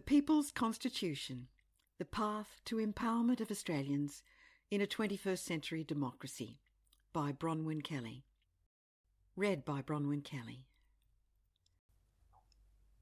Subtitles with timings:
[0.00, 1.48] The People's Constitution
[1.98, 4.22] The Path to Empowerment of Australians
[4.70, 6.58] in a 21st Century Democracy
[7.12, 8.24] by Bronwyn Kelly.
[9.36, 10.64] Read by Bronwyn Kelly.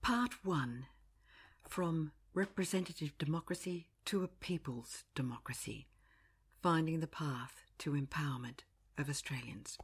[0.03, 0.87] Part 1
[1.69, 5.87] From Representative Democracy to a People's Democracy
[6.61, 8.63] Finding the Path to Empowerment
[8.99, 9.79] of Australians.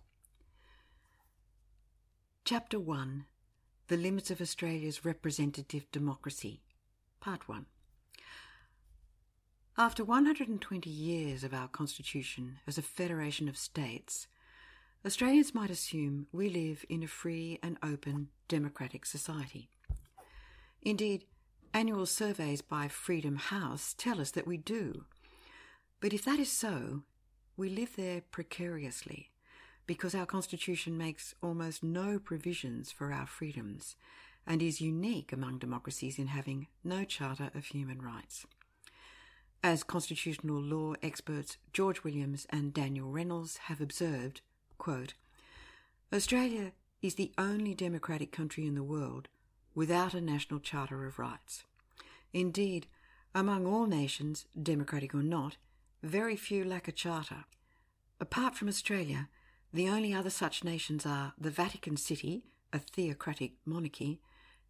[2.44, 3.26] Chapter 1
[3.86, 6.64] The Limits of Australia's Representative Democracy
[7.24, 7.64] Part 1
[9.78, 14.26] After 120 years of our Constitution as a federation of states,
[15.06, 19.70] Australians might assume we live in a free and open democratic society.
[20.82, 21.24] Indeed,
[21.72, 25.06] annual surveys by Freedom House tell us that we do.
[26.02, 27.04] But if that is so,
[27.56, 29.30] we live there precariously
[29.86, 33.96] because our Constitution makes almost no provisions for our freedoms
[34.46, 38.46] and is unique among democracies in having no Charter of Human Rights.
[39.62, 44.42] As constitutional law experts George Williams and Daniel Reynolds have observed,
[44.76, 45.14] quote,
[46.12, 49.28] Australia is the only democratic country in the world
[49.74, 51.64] without a national Charter of Rights.
[52.32, 52.86] Indeed,
[53.34, 55.56] among all nations, democratic or not,
[56.02, 57.44] very few lack a charter.
[58.20, 59.28] Apart from Australia,
[59.72, 64.20] the only other such nations are the Vatican City, a theocratic monarchy,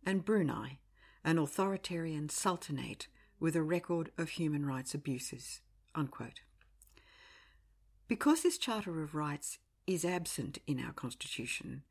[0.06, 0.78] and Brunei,
[1.24, 3.08] an authoritarian sultanate
[3.40, 5.60] with a record of human rights abuses.
[5.94, 6.40] Unquote.
[8.08, 11.82] Because this Charter of Rights is absent in our Constitution,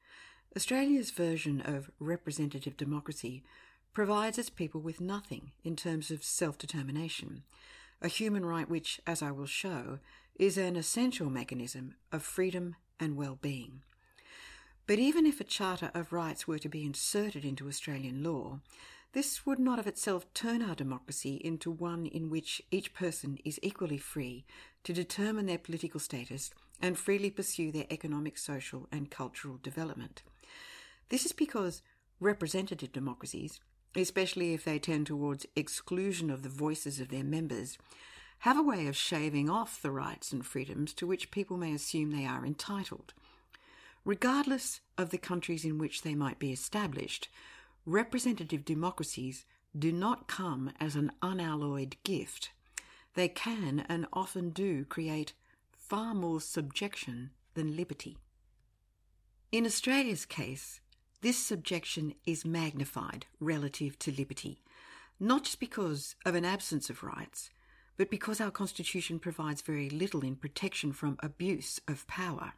[0.55, 3.43] Australia's version of representative democracy
[3.93, 7.43] provides its people with nothing in terms of self determination,
[8.01, 9.99] a human right which, as I will show,
[10.35, 13.81] is an essential mechanism of freedom and well being.
[14.85, 18.59] But even if a Charter of Rights were to be inserted into Australian law,
[19.13, 23.59] this would not of itself turn our democracy into one in which each person is
[23.63, 24.43] equally free
[24.83, 30.23] to determine their political status and freely pursue their economic, social, and cultural development.
[31.09, 31.81] This is because
[32.19, 33.61] representative democracies,
[33.95, 37.77] especially if they tend towards exclusion of the voices of their members,
[38.39, 42.11] have a way of shaving off the rights and freedoms to which people may assume
[42.11, 43.13] they are entitled.
[44.05, 47.29] Regardless of the countries in which they might be established,
[47.85, 49.45] representative democracies
[49.77, 52.51] do not come as an unalloyed gift.
[53.13, 55.33] They can and often do create
[55.71, 58.17] far more subjection than liberty.
[59.51, 60.81] In Australia's case,
[61.21, 64.61] this subjection is magnified relative to liberty,
[65.19, 67.49] not just because of an absence of rights,
[67.95, 72.53] but because our Constitution provides very little in protection from abuse of power.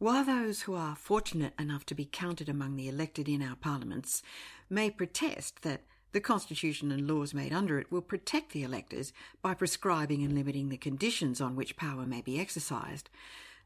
[0.00, 4.22] While those who are fortunate enough to be counted among the elected in our parliaments
[4.70, 5.82] may protest that
[6.12, 10.68] the Constitution and laws made under it will protect the electors by prescribing and limiting
[10.68, 13.10] the conditions on which power may be exercised,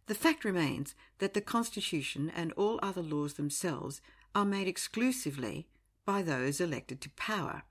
[0.07, 4.01] the fact remains that the Constitution and all other laws themselves
[4.35, 5.69] are made exclusively
[6.07, 7.63] by those elected to power.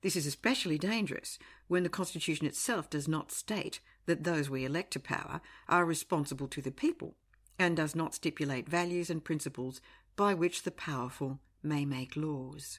[0.00, 1.38] This is especially dangerous
[1.68, 6.48] when the Constitution itself does not state that those we elect to power are responsible
[6.48, 7.14] to the people
[7.58, 9.80] and does not stipulate values and principles
[10.16, 12.78] by which the powerful may make laws.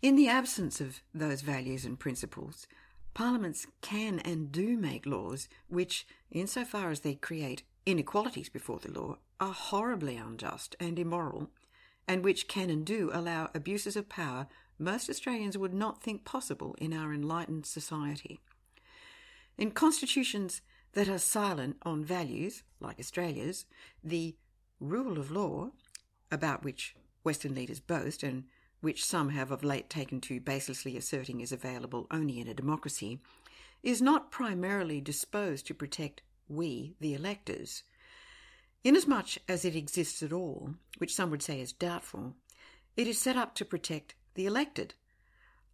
[0.00, 2.66] In the absence of those values and principles,
[3.14, 9.18] parliaments can and do make laws which, insofar as they create inequalities before the law,
[9.38, 11.50] are horribly unjust and immoral,
[12.08, 14.48] and which can and do allow abuses of power
[14.78, 18.40] most Australians would not think possible in our enlightened society.
[19.56, 20.60] In constitutions
[20.92, 23.64] that are silent on values, like Australia's,
[24.02, 24.36] the
[24.80, 25.70] rule of law,
[26.30, 28.44] about which Western leaders boast and
[28.80, 33.20] which some have of late taken to baselessly asserting is available only in a democracy,
[33.82, 37.84] is not primarily disposed to protect we, the electors.
[38.84, 42.34] Inasmuch as it exists at all, which some would say is doubtful,
[42.96, 44.94] it is set up to protect the elected.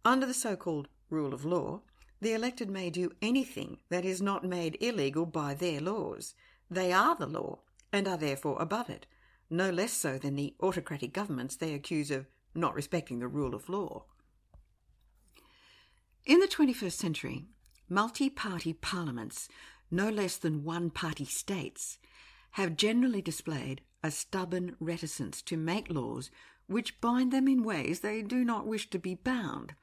[0.05, 1.81] Under the so called rule of law,
[2.21, 6.35] the elected may do anything that is not made illegal by their laws.
[6.69, 7.59] They are the law
[7.91, 9.05] and are therefore above it,
[9.49, 13.69] no less so than the autocratic governments they accuse of not respecting the rule of
[13.69, 14.03] law.
[16.25, 17.45] In the 21st century,
[17.87, 19.47] multi party parliaments,
[19.89, 21.97] no less than one party states,
[22.51, 26.29] have generally displayed a stubborn reticence to make laws
[26.67, 29.73] which bind them in ways they do not wish to be bound.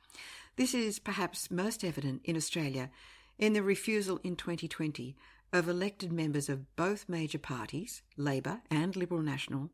[0.57, 2.91] This is perhaps most evident in Australia
[3.39, 5.15] in the refusal in 2020
[5.53, 9.71] of elected members of both major parties, Labor and Liberal National,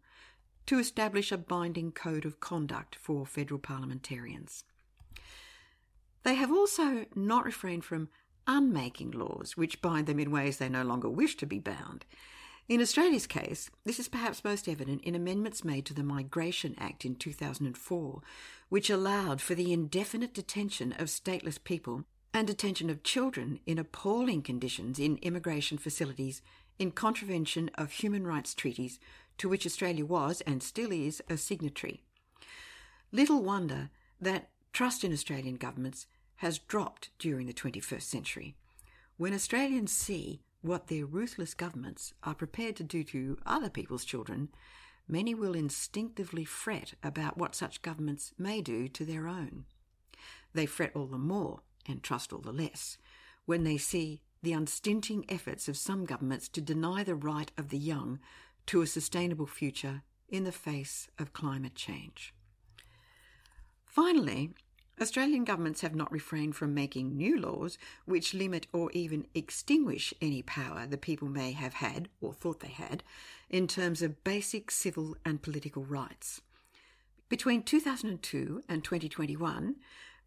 [0.67, 4.65] to establish a binding code of conduct for federal parliamentarians.
[6.25, 8.09] They have also not refrained from
[8.49, 12.05] unmaking laws which bind them in ways they no longer wish to be bound.
[12.73, 17.05] In Australia's case, this is perhaps most evident in amendments made to the Migration Act
[17.05, 18.23] in 2004,
[18.71, 24.41] which allowed for the indefinite detention of stateless people and detention of children in appalling
[24.41, 26.41] conditions in immigration facilities
[26.79, 28.99] in contravention of human rights treaties
[29.37, 32.01] to which Australia was and still is a signatory.
[33.13, 38.55] Little wonder that trust in Australian governments has dropped during the 21st century.
[39.19, 44.49] When Australians see what their ruthless governments are prepared to do to other people's children,
[45.09, 49.65] many will instinctively fret about what such governments may do to their own.
[50.55, 52.97] They fret all the more and trust all the less
[53.45, 57.79] when they see the unstinting efforts of some governments to deny the right of the
[57.79, 58.21] young
[58.67, 62.33] to a sustainable future in the face of climate change.
[63.85, 64.55] Finally,
[65.01, 70.43] Australian governments have not refrained from making new laws which limit or even extinguish any
[70.43, 73.03] power the people may have had or thought they had
[73.51, 76.41] in terms of basic civil and political rights.
[77.29, 79.77] Between 2002 and 2021,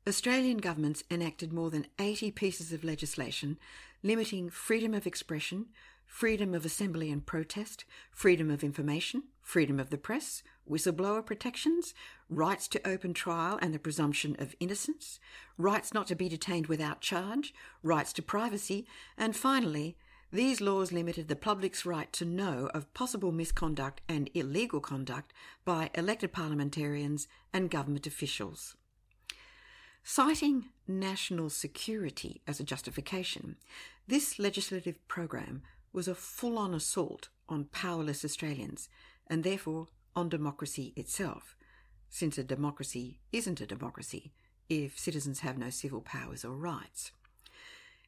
[0.08, 3.58] Australian governments enacted more than 80 pieces of legislation
[4.06, 5.66] limiting freedom of expression,
[6.06, 11.94] freedom of assembly and protest, freedom of information, freedom of the press, whistleblower protections,
[12.30, 15.20] rights to open trial and the presumption of innocence,
[15.58, 17.54] rights not to be detained without charge,
[17.84, 18.88] rights to privacy,
[19.18, 19.98] and finally,
[20.32, 25.32] these laws limited the public's right to know of possible misconduct and illegal conduct
[25.64, 28.76] by elected parliamentarians and government officials.
[30.04, 33.56] Citing national security as a justification,
[34.08, 35.64] this legislative program
[35.96, 38.90] was a full on assault on powerless Australians
[39.28, 41.56] and therefore on democracy itself,
[42.10, 44.34] since a democracy isn't a democracy
[44.68, 47.12] if citizens have no civil powers or rights.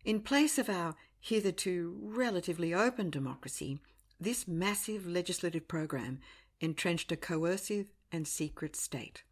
[0.03, 3.79] In place of our hitherto relatively open democracy,
[4.19, 6.19] this massive legislative program
[6.59, 9.23] entrenched a coercive and secret state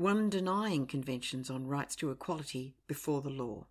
[0.00, 3.66] one denying conventions on rights to equality before the law.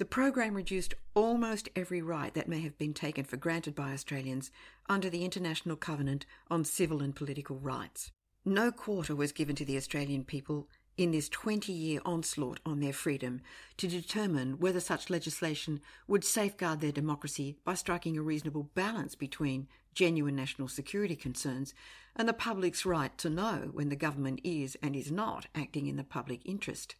[0.00, 4.50] The program reduced almost every right that may have been taken for granted by Australians
[4.88, 8.10] under the International Covenant on Civil and Political Rights.
[8.42, 12.94] No quarter was given to the Australian people in this 20 year onslaught on their
[12.94, 13.42] freedom
[13.76, 19.68] to determine whether such legislation would safeguard their democracy by striking a reasonable balance between
[19.92, 21.74] genuine national security concerns
[22.16, 25.96] and the public's right to know when the government is and is not acting in
[25.96, 26.94] the public interest.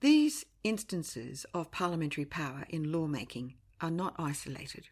[0.00, 4.88] These instances of parliamentary power in lawmaking are not isolated.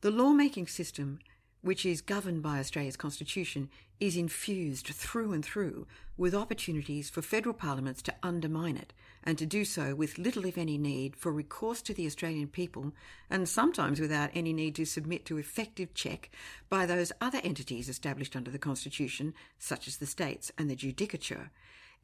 [0.00, 1.18] The lawmaking system
[1.64, 7.54] which is governed by Australia's Constitution, is infused through and through with opportunities for federal
[7.54, 8.92] parliaments to undermine it,
[9.22, 12.92] and to do so with little, if any, need for recourse to the Australian people,
[13.30, 16.30] and sometimes without any need to submit to effective check
[16.68, 21.48] by those other entities established under the Constitution, such as the states and the judicature,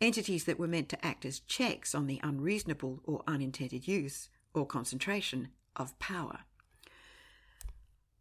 [0.01, 4.67] entities that were meant to act as checks on the unreasonable or unintended use or
[4.67, 6.41] concentration of power.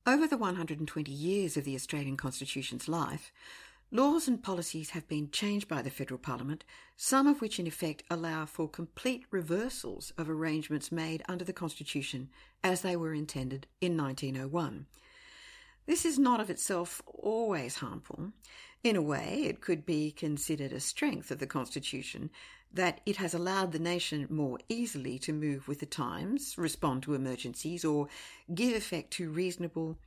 [0.05, 3.31] Over the 120 years of the Australian Constitution's life,
[3.91, 6.63] laws and policies have been changed by the Federal Parliament,
[6.97, 12.29] some of which in effect allow for complete reversals of arrangements made under the Constitution
[12.63, 14.85] as they were intended in 1901.
[15.89, 18.31] This is not of itself always harmful.
[18.83, 22.29] In a way, it could be considered a strength of the Constitution
[22.71, 27.15] that it has allowed the nation more easily to move with the times, respond to
[27.15, 28.07] emergencies, or
[28.53, 29.97] give effect to reasonable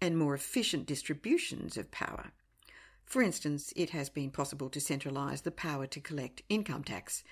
[0.00, 2.32] and more efficient distributions of power.
[3.04, 7.22] For instance, it has been possible to centralise the power to collect income tax,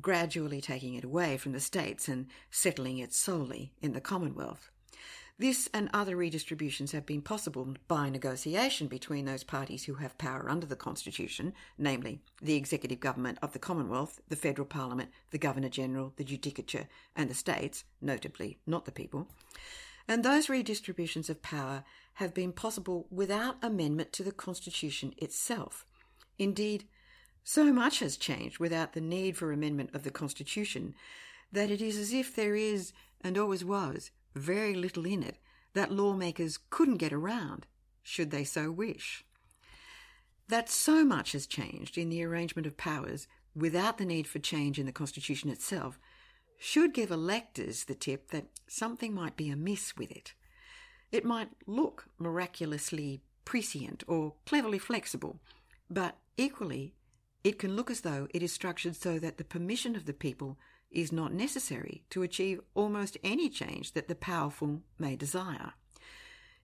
[0.00, 4.70] gradually taking it away from the states and settling it solely in the Commonwealth.
[5.38, 10.48] This and other redistributions have been possible by negotiation between those parties who have power
[10.48, 15.68] under the Constitution, namely the executive government of the Commonwealth, the federal parliament, the Governor
[15.68, 19.28] General, the Judicature, and the states, notably not the people.
[20.08, 25.84] And those redistributions of power have been possible without amendment to the Constitution itself.
[26.38, 26.84] Indeed,
[27.44, 30.94] so much has changed without the need for amendment of the Constitution
[31.52, 35.38] that it is as if there is, and always was, very little in it
[35.74, 37.66] that lawmakers couldn't get around,
[38.02, 39.24] should they so wish.
[40.48, 44.78] That so much has changed in the arrangement of powers without the need for change
[44.78, 45.98] in the Constitution itself
[46.58, 50.34] should give electors the tip that something might be amiss with it.
[51.12, 55.40] It might look miraculously prescient or cleverly flexible,
[55.90, 56.94] but equally,
[57.44, 60.58] it can look as though it is structured so that the permission of the people
[60.90, 65.72] is not necessary to achieve almost any change that the powerful may desire.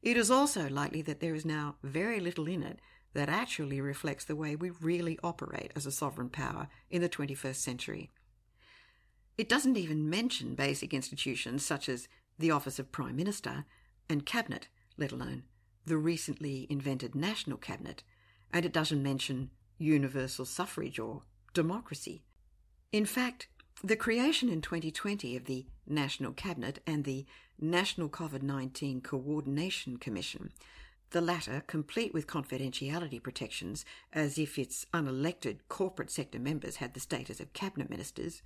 [0.02, 2.80] It is also likely that there is now very little in it
[3.14, 7.56] that actually reflects the way we really operate as a sovereign power in the 21st
[7.56, 8.10] century.
[9.36, 13.64] It doesn't even mention basic institutions such as the Office of Prime Minister
[14.08, 15.44] and Cabinet, let alone
[15.84, 18.02] the recently invented National Cabinet,
[18.52, 21.22] and it doesn't mention universal suffrage or
[21.54, 22.22] democracy.
[22.92, 23.48] In fact,
[23.84, 27.26] the creation in 2020 of the National Cabinet and the
[27.60, 30.50] National COVID 19 Coordination Commission,
[31.10, 37.00] the latter complete with confidentiality protections as if its unelected corporate sector members had the
[37.00, 38.42] status of cabinet ministers,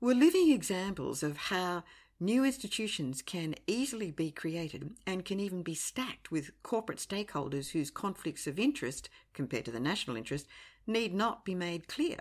[0.00, 1.82] were living examples of how
[2.20, 7.90] new institutions can easily be created and can even be stacked with corporate stakeholders whose
[7.90, 10.46] conflicts of interest, compared to the national interest,
[10.86, 12.18] need not be made clear.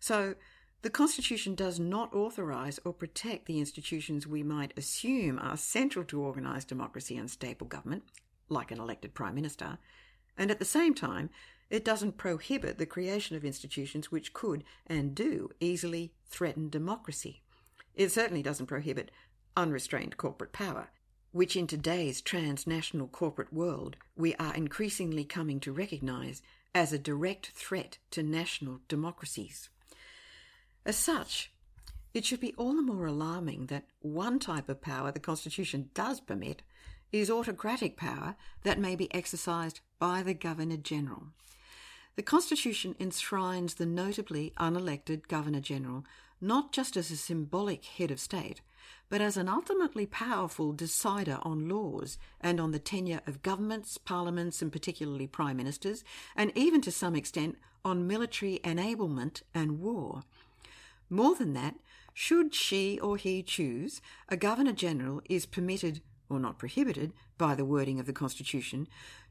[0.00, 0.34] So,
[0.82, 6.22] the Constitution does not authorise or protect the institutions we might assume are central to
[6.22, 8.04] organised democracy and stable government,
[8.48, 9.78] like an elected Prime Minister,
[10.38, 11.28] and at the same time,
[11.68, 17.42] it doesn't prohibit the creation of institutions which could and do easily threaten democracy.
[17.94, 19.10] It certainly doesn't prohibit
[19.56, 20.90] unrestrained corporate power,
[21.32, 26.40] which in today's transnational corporate world we are increasingly coming to recognise
[26.74, 29.68] as a direct threat to national democracies.
[30.84, 31.52] As such,
[32.14, 36.20] it should be all the more alarming that one type of power the Constitution does
[36.20, 36.62] permit
[37.12, 41.24] is autocratic power that may be exercised by the Governor General.
[42.16, 46.04] The Constitution enshrines the notably unelected Governor General
[46.40, 48.62] not just as a symbolic head of state,
[49.08, 54.62] but as an ultimately powerful decider on laws and on the tenure of governments, parliaments,
[54.62, 56.02] and particularly prime ministers,
[56.34, 60.22] and even to some extent on military enablement and war.
[61.10, 61.74] More than that,
[62.14, 67.64] should she or he choose, a Governor General is permitted, or not prohibited, by the
[67.64, 68.86] wording of the Constitution,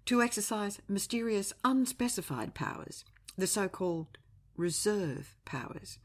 [0.06, 3.06] to exercise mysterious unspecified powers,
[3.38, 4.18] the so called
[4.58, 6.00] reserve powers,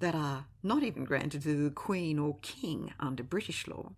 [0.00, 3.92] that are not even granted to the Queen or King under British law.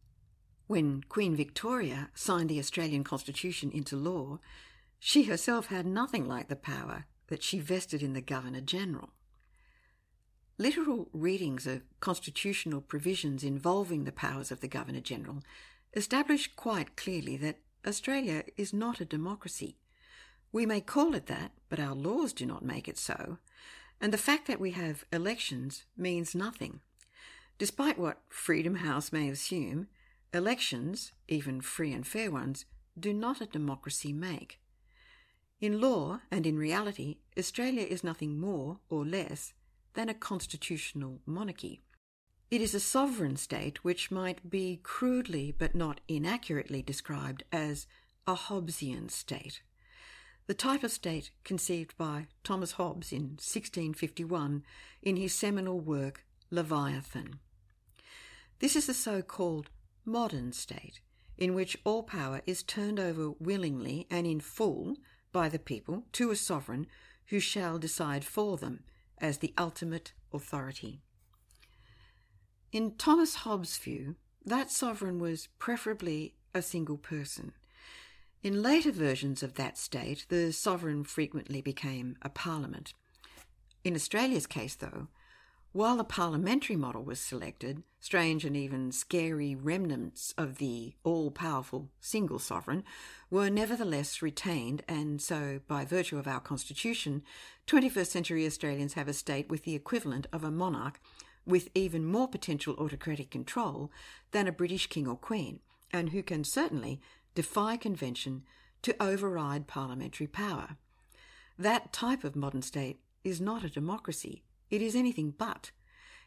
[0.66, 4.40] When Queen Victoria signed the Australian Constitution into law,
[4.98, 9.10] she herself had nothing like the power that she vested in the Governor General.
[10.58, 15.42] Literal readings of constitutional provisions involving the powers of the Governor General
[15.92, 19.76] establish quite clearly that Australia is not a democracy.
[20.52, 23.36] We may call it that, but our laws do not make it so,
[24.00, 26.80] and the fact that we have elections means nothing.
[27.58, 29.88] Despite what Freedom House may assume,
[30.32, 32.64] elections, even free and fair ones,
[32.98, 34.58] do not a democracy make.
[35.60, 39.52] In law and in reality, Australia is nothing more or less
[39.96, 41.80] than a constitutional monarchy.
[42.50, 47.86] It is a sovereign state which might be crudely but not inaccurately described as
[48.26, 49.62] a Hobbesian state,
[50.46, 54.62] the type of state conceived by Thomas Hobbes in 1651
[55.02, 57.40] in his seminal work Leviathan.
[58.60, 59.70] This is the so called
[60.04, 61.00] modern state,
[61.38, 64.98] in which all power is turned over willingly and in full
[65.32, 66.86] by the people to a sovereign
[67.26, 68.84] who shall decide for them
[69.18, 71.00] as the ultimate authority.
[72.72, 77.52] In Thomas Hobbes' view, that sovereign was preferably a single person.
[78.42, 82.92] In later versions of that state, the sovereign frequently became a parliament.
[83.82, 85.08] In Australia's case, though,
[85.76, 91.90] while the parliamentary model was selected, strange and even scary remnants of the all powerful
[92.00, 92.82] single sovereign
[93.30, 97.22] were nevertheless retained, and so, by virtue of our constitution,
[97.66, 100.98] 21st century Australians have a state with the equivalent of a monarch
[101.44, 103.90] with even more potential autocratic control
[104.30, 105.60] than a British king or queen,
[105.92, 107.02] and who can certainly
[107.34, 108.44] defy convention
[108.80, 110.78] to override parliamentary power.
[111.58, 115.70] That type of modern state is not a democracy, it is anything but.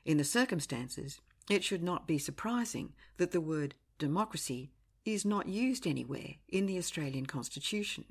[0.05, 1.19] In the circumstances,
[1.50, 4.72] it should not be surprising that the word democracy
[5.05, 8.05] is not used anywhere in the Australian Constitution.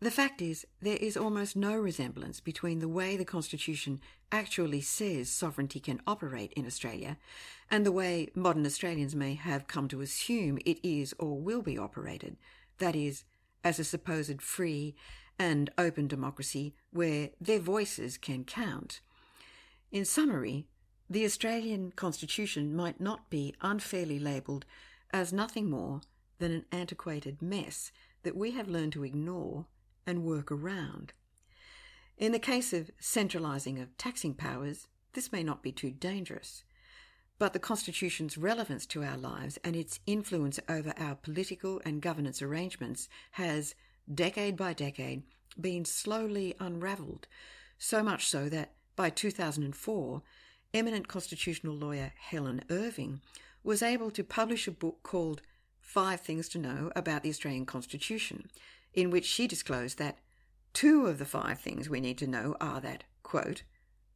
[0.00, 4.00] The fact is, there is almost no resemblance between the way the Constitution
[4.32, 7.18] actually says sovereignty can operate in Australia
[7.70, 11.76] and the way modern Australians may have come to assume it is or will be
[11.76, 12.38] operated,
[12.78, 13.24] that is,
[13.62, 14.94] as a supposed free
[15.38, 19.00] and open democracy where their voices can count.
[19.90, 20.66] In summary,
[21.08, 24.64] the Australian Constitution might not be unfairly labelled
[25.12, 26.00] as nothing more
[26.38, 27.90] than an antiquated mess
[28.22, 29.66] that we have learned to ignore
[30.06, 31.12] and work around.
[32.16, 36.62] In the case of centralising of taxing powers, this may not be too dangerous.
[37.40, 42.42] but the Constitution's relevance to our lives and its influence over our political and governance
[42.42, 43.74] arrangements has,
[44.14, 45.22] decade by decade,
[45.58, 47.26] been slowly unravelled,
[47.78, 50.20] so much so that by 2004,
[50.74, 53.22] eminent constitutional lawyer Helen Irving
[53.64, 55.40] was able to publish a book called
[55.80, 58.50] Five Things to Know About the Australian Constitution,
[58.92, 60.18] in which she disclosed that
[60.74, 63.62] two of the five things we need to know are that, quote,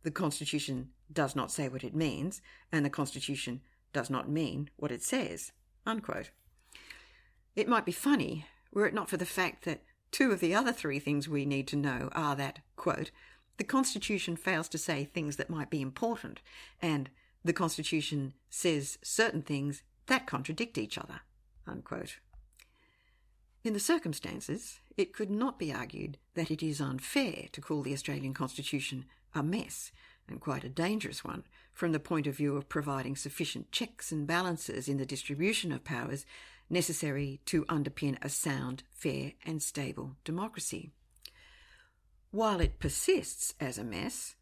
[0.03, 3.63] the Constitution does not say what it means, and the Constitution
[3.95, 5.53] does not mean what it says,
[5.87, 6.29] unquote.
[7.57, 10.73] It might be funny were it not for the fact that two of the other
[10.73, 13.11] three things we need to know are that, quote,
[13.57, 16.41] the Constitution fails to say things that might be important,
[16.83, 17.11] and
[17.45, 21.21] the Constitution says certain things that contradict each other.
[21.67, 22.19] Unquote.
[23.63, 27.95] In the circumstances, it could not be argued that it is unfair to call the
[27.95, 29.91] Australian Constitution a mess,
[30.29, 34.27] and quite a dangerous one, from the point of view of providing sufficient checks and
[34.27, 36.27] balances in the distribution of powers
[36.71, 40.93] necessary to underpin a sound, fair, and stable democracy.
[42.35, 44.35] While it persists as a mess,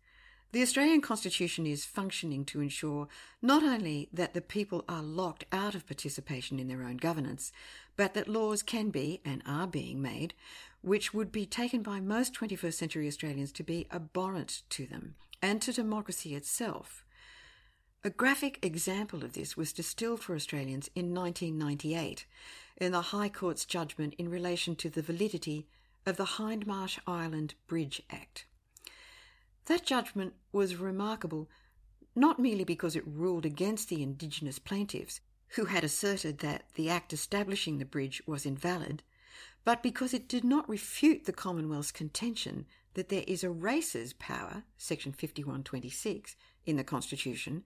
[0.52, 3.06] the Australian Constitution is functioning to ensure
[3.42, 7.52] not only that the people are locked out of participation in their own governance,
[7.94, 10.32] but that laws can be and are being made
[10.80, 15.60] which would be taken by most 21st century Australians to be abhorrent to them and
[15.60, 17.04] to democracy itself.
[18.04, 22.24] A graphic example of this was distilled for Australians in 1998
[22.78, 25.66] in the High Court's judgment in relation to the validity
[26.06, 28.46] of the Hindmarsh Island Bridge Act.
[29.66, 31.48] That judgment was remarkable
[32.14, 37.12] not merely because it ruled against the Indigenous plaintiffs, who had asserted that the Act
[37.12, 39.02] establishing the bridge was invalid,
[39.64, 44.64] but because it did not refute the Commonwealth's contention that there is a races power,
[44.76, 47.64] section 5126, in the Constitution,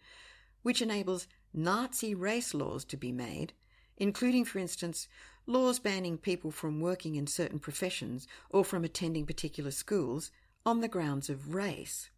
[0.62, 3.52] which enables Nazi race laws to be made,
[3.96, 5.08] including, for instance,
[5.46, 10.30] laws banning people from working in certain professions or from attending particular schools
[10.64, 12.10] on the grounds of race.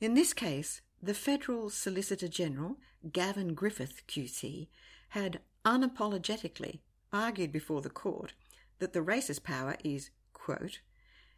[0.00, 2.76] In this case, the Federal Solicitor General,
[3.12, 4.68] Gavin Griffith QC,
[5.10, 6.80] had unapologetically
[7.12, 8.34] argued before the court
[8.80, 10.80] that the races power is, quote,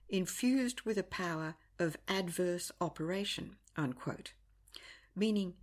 [0.09, 4.33] infused with a power of adverse operation, unquote,
[5.15, 5.55] meaning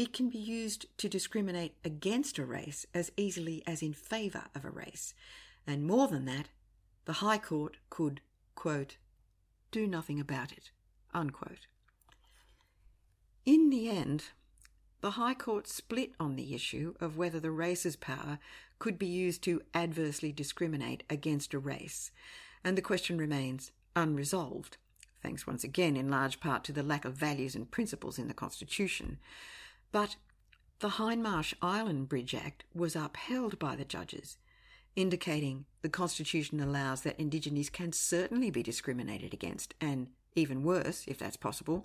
[0.00, 4.64] it can be used to discriminate against a race as easily as in favour of
[4.64, 5.12] a race.
[5.66, 6.48] And more than that,
[7.04, 8.22] the High Court could,
[8.54, 8.96] quote,
[9.70, 10.70] do nothing about it,
[11.12, 11.66] unquote.
[13.44, 14.24] In the end,
[15.02, 18.38] the High Court split on the issue of whether the race's power
[18.78, 22.10] could be used to adversely discriminate against a race,
[22.64, 24.78] and the question remains unresolved,
[25.22, 28.34] thanks once again in large part to the lack of values and principles in the
[28.34, 29.18] Constitution,
[29.92, 30.16] but
[30.80, 34.38] the Hindmarsh Island Bridge Act was upheld by the judges,
[34.96, 41.18] indicating the Constitution allows that Indigenous can certainly be discriminated against, and even worse, if
[41.18, 41.84] that's possible,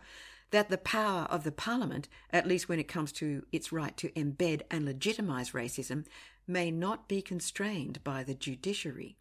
[0.52, 4.10] that the power of the Parliament, at least when it comes to its right to
[4.12, 6.06] embed and legitimise racism,
[6.48, 9.18] may not be constrained by the judiciary.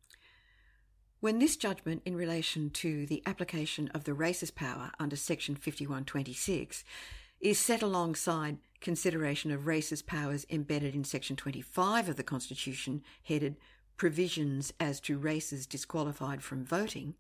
[1.20, 6.84] When this judgment in relation to the application of the racist power under Section 5126
[7.40, 13.56] is set alongside consideration of racist powers embedded in Section 25 of the Constitution, headed
[13.96, 17.14] Provisions as to Races Disqualified from Voting,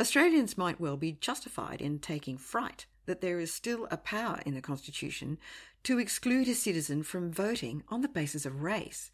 [0.00, 4.54] Australians might well be justified in taking fright that there is still a power in
[4.54, 5.36] the Constitution
[5.82, 9.10] to exclude a citizen from voting on the basis of race,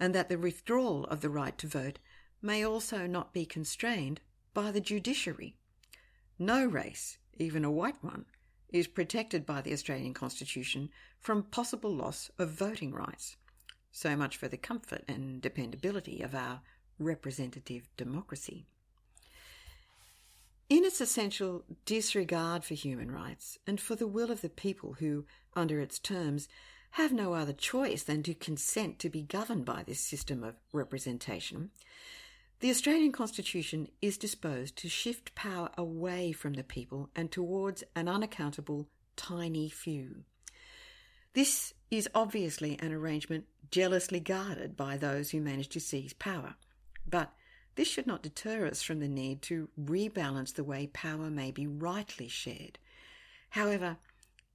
[0.00, 2.00] and that the withdrawal of the right to vote
[2.42, 4.20] may also not be constrained
[4.54, 5.54] by the judiciary.
[6.36, 8.24] No race, even a white one,
[8.70, 13.36] is protected by the Australian Constitution from possible loss of voting rights.
[13.92, 16.60] So much for the comfort and dependability of our
[16.98, 18.66] representative democracy.
[20.68, 25.24] In its essential disregard for human rights and for the will of the people who,
[25.54, 26.48] under its terms,
[26.92, 31.70] have no other choice than to consent to be governed by this system of representation,
[32.60, 38.08] the Australian Constitution is disposed to shift power away from the people and towards an
[38.08, 40.24] unaccountable tiny few.
[41.34, 46.54] This is obviously an arrangement jealously guarded by those who manage to seize power.
[47.06, 47.32] But
[47.74, 51.66] this should not deter us from the need to rebalance the way power may be
[51.66, 52.78] rightly shared.
[53.50, 53.98] However,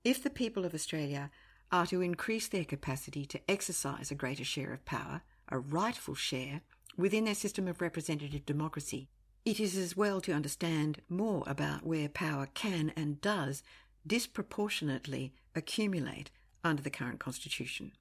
[0.03, 1.29] if the people of Australia
[1.71, 6.61] are to increase their capacity to exercise a greater share of power, a rightful share,
[7.01, 9.09] within their system of representative democracy,
[9.43, 13.63] it is as well to understand more about where power can and does
[14.05, 16.29] disproportionately accumulate
[16.63, 17.91] under the current Constitution.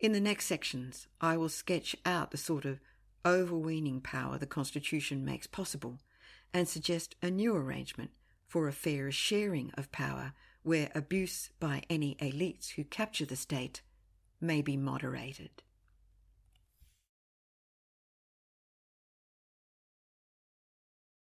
[0.00, 2.80] In the next sections, I will sketch out the sort of
[3.24, 5.98] overweening power the Constitution makes possible
[6.52, 8.10] and suggest a new arrangement
[8.46, 13.82] for a fairer sharing of power where abuse by any elites who capture the state
[14.40, 15.62] may be moderated.